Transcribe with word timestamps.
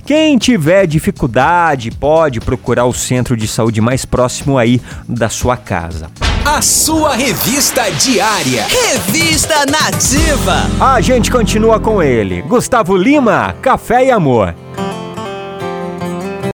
quem 0.05 0.37
tiver 0.37 0.85
dificuldade 0.85 1.89
pode 1.89 2.39
procurar 2.39 2.85
o 2.85 2.93
centro 2.93 3.35
de 3.35 3.47
saúde 3.47 3.81
mais 3.81 4.05
próximo 4.05 4.57
aí 4.57 4.79
da 5.09 5.29
sua 5.29 5.57
casa. 5.57 6.11
A 6.45 6.61
sua 6.61 7.15
revista 7.15 7.89
diária. 7.89 8.67
Revista 8.67 9.65
Nativa. 9.65 10.69
A 10.79 11.01
gente 11.01 11.31
continua 11.31 11.79
com 11.79 12.03
ele. 12.03 12.43
Gustavo 12.43 12.95
Lima, 12.95 13.55
Café 13.63 14.05
e 14.05 14.11
Amor. 14.11 14.53